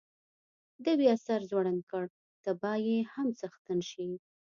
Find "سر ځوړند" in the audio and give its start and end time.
1.25-1.81